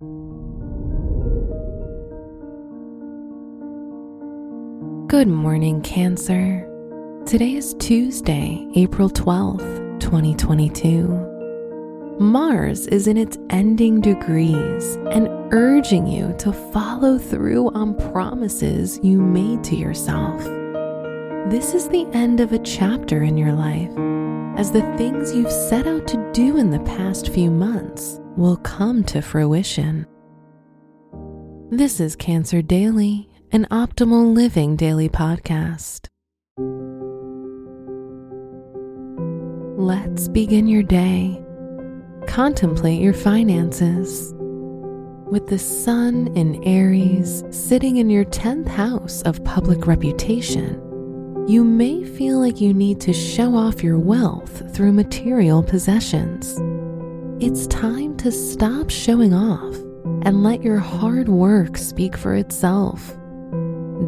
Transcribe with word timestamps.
Good 0.00 0.06
morning, 5.26 5.82
Cancer. 5.82 6.64
Today 7.26 7.54
is 7.54 7.74
Tuesday, 7.80 8.64
April 8.76 9.10
12th, 9.10 9.98
2022. 9.98 12.16
Mars 12.20 12.86
is 12.86 13.08
in 13.08 13.16
its 13.16 13.38
ending 13.50 14.00
degrees 14.00 14.94
and 15.10 15.26
urging 15.52 16.06
you 16.06 16.32
to 16.38 16.52
follow 16.52 17.18
through 17.18 17.70
on 17.70 17.96
promises 18.12 19.00
you 19.02 19.20
made 19.20 19.64
to 19.64 19.74
yourself. 19.74 20.44
This 21.50 21.74
is 21.74 21.88
the 21.88 22.06
end 22.12 22.38
of 22.38 22.52
a 22.52 22.60
chapter 22.60 23.24
in 23.24 23.36
your 23.36 23.52
life, 23.52 23.90
as 24.56 24.70
the 24.70 24.82
things 24.96 25.34
you've 25.34 25.50
set 25.50 25.88
out 25.88 26.06
to 26.06 26.30
do 26.32 26.56
in 26.56 26.70
the 26.70 26.84
past 26.84 27.30
few 27.30 27.50
months 27.50 28.20
will 28.38 28.56
come 28.58 29.04
to 29.04 29.20
fruition. 29.20 30.06
This 31.70 32.00
is 32.00 32.16
Cancer 32.16 32.62
Daily 32.62 33.28
an 33.50 33.66
optimal 33.70 34.34
living 34.34 34.76
daily 34.76 35.08
podcast. 35.08 36.06
Let's 39.78 40.28
begin 40.28 40.68
your 40.68 40.82
day. 40.82 41.42
Contemplate 42.26 43.00
your 43.00 43.14
finances. 43.14 44.34
With 45.30 45.46
the 45.46 45.58
sun 45.58 46.28
in 46.36 46.62
Aries 46.64 47.42
sitting 47.50 47.96
in 47.96 48.10
your 48.10 48.26
10th 48.26 48.68
house 48.68 49.22
of 49.22 49.42
public 49.44 49.86
reputation, 49.86 50.74
you 51.48 51.64
may 51.64 52.04
feel 52.04 52.38
like 52.38 52.60
you 52.60 52.74
need 52.74 53.00
to 53.00 53.14
show 53.14 53.54
off 53.54 53.82
your 53.82 53.98
wealth 53.98 54.74
through 54.74 54.92
material 54.92 55.62
possessions. 55.62 56.58
It's 57.40 57.68
time 57.68 58.16
to 58.16 58.32
stop 58.32 58.90
showing 58.90 59.32
off 59.32 59.76
and 60.26 60.42
let 60.42 60.60
your 60.60 60.78
hard 60.78 61.28
work 61.28 61.78
speak 61.78 62.16
for 62.16 62.34
itself. 62.34 63.16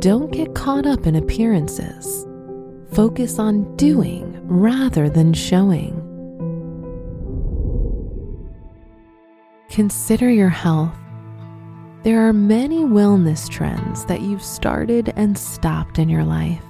Don't 0.01 0.33
get 0.33 0.57
caught 0.57 0.85
up 0.85 1.07
in 1.07 1.15
appearances. 1.15 2.27
Focus 2.93 3.39
on 3.39 3.77
doing 3.77 4.37
rather 4.49 5.09
than 5.09 5.33
showing. 5.33 5.95
Consider 9.69 10.29
your 10.29 10.49
health. 10.49 10.97
There 12.03 12.27
are 12.27 12.33
many 12.33 12.79
wellness 12.79 13.49
trends 13.49 14.05
that 14.07 14.23
you've 14.23 14.43
started 14.43 15.13
and 15.15 15.39
stopped 15.39 16.01
in 16.01 16.09
your 16.09 16.25
life. 16.25 16.65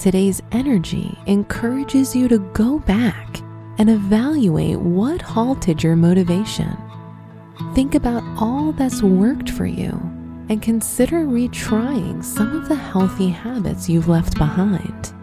Today's 0.00 0.42
energy 0.50 1.16
encourages 1.26 2.16
you 2.16 2.26
to 2.26 2.40
go 2.54 2.80
back 2.80 3.29
and 3.80 3.88
evaluate 3.88 4.78
what 4.78 5.22
halted 5.22 5.82
your 5.82 5.96
motivation. 5.96 6.76
Think 7.74 7.94
about 7.94 8.22
all 8.38 8.72
that's 8.72 9.02
worked 9.02 9.48
for 9.48 9.64
you 9.64 9.92
and 10.50 10.60
consider 10.60 11.24
retrying 11.24 12.22
some 12.22 12.54
of 12.54 12.68
the 12.68 12.74
healthy 12.74 13.30
habits 13.30 13.88
you've 13.88 14.06
left 14.06 14.36
behind. 14.36 15.14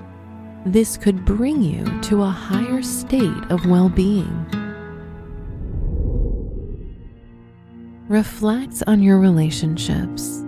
This 0.66 0.98
could 0.98 1.24
bring 1.24 1.62
you 1.62 1.86
to 2.02 2.24
a 2.24 2.30
higher 2.30 2.82
state 2.82 3.44
of 3.52 3.68
well 3.68 3.90
being. 3.90 4.44
Reflect 8.08 8.82
on 8.88 9.04
your 9.04 9.20
relationships. 9.20 10.44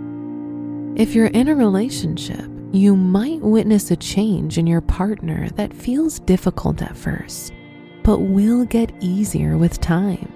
If 0.95 1.13
you're 1.13 1.27
in 1.27 1.47
a 1.47 1.55
relationship, 1.55 2.49
you 2.71 2.95
might 2.95 3.41
witness 3.41 3.91
a 3.91 3.95
change 3.95 4.57
in 4.57 4.65
your 4.65 4.81
partner 4.81 5.47
that 5.51 5.75
feels 5.75 6.19
difficult 6.21 6.81
at 6.81 6.97
first, 6.97 7.53
but 8.03 8.19
will 8.19 8.65
get 8.65 8.91
easier 8.99 9.57
with 9.57 9.81
time. 9.81 10.31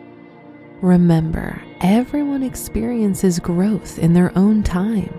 Remember, 0.81 1.61
everyone 1.81 2.43
experiences 2.43 3.39
growth 3.39 3.99
in 3.99 4.13
their 4.13 4.37
own 4.37 4.63
time. 4.63 5.17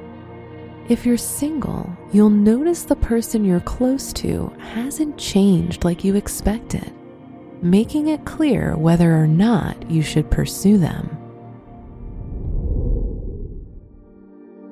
If 0.88 1.06
you're 1.06 1.16
single, 1.16 1.90
you'll 2.12 2.28
notice 2.28 2.82
the 2.82 2.96
person 2.96 3.44
you're 3.44 3.60
close 3.60 4.12
to 4.14 4.52
hasn't 4.58 5.16
changed 5.16 5.82
like 5.84 6.04
you 6.04 6.16
expected, 6.16 6.92
making 7.62 8.08
it 8.08 8.26
clear 8.26 8.76
whether 8.76 9.16
or 9.16 9.26
not 9.26 9.90
you 9.90 10.02
should 10.02 10.30
pursue 10.30 10.76
them. 10.76 11.16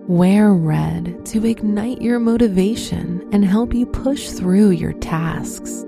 Wear 0.07 0.53
red 0.53 1.25
to 1.27 1.47
ignite 1.47 2.03
your 2.03 2.19
motivation 2.19 3.27
and 3.33 3.43
help 3.43 3.73
you 3.73 3.87
push 3.87 4.29
through 4.29 4.71
your 4.71 4.93
tasks. 4.93 5.87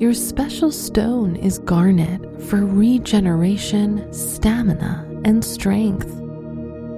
Your 0.00 0.14
special 0.14 0.72
stone 0.72 1.36
is 1.36 1.58
garnet 1.58 2.40
for 2.44 2.64
regeneration, 2.64 4.10
stamina, 4.14 5.06
and 5.26 5.44
strength. 5.44 6.08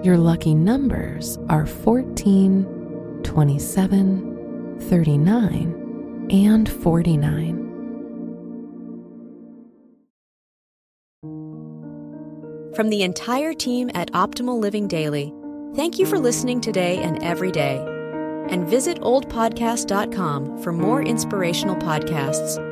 Your 0.05 0.17
lucky 0.17 0.55
numbers 0.55 1.37
are 1.49 1.67
14, 1.67 3.21
27, 3.25 4.79
39, 4.89 6.29
and 6.31 6.71
49. 6.71 7.59
From 12.77 12.89
the 12.89 13.03
entire 13.03 13.53
team 13.53 13.91
at 13.97 14.13
Optimal 14.13 14.61
Living 14.61 14.87
Daily, 14.87 15.35
thank 15.75 15.99
you 15.99 16.07
for 16.07 16.21
listening 16.21 16.61
today 16.61 16.99
and 16.99 17.21
every 17.21 17.51
day. 17.51 17.85
And 18.49 18.65
visit 18.69 19.01
oldpodcast.com 19.01 20.63
for 20.63 20.73
more 20.73 21.03
inspirational 21.03 21.75
podcasts. 21.75 22.72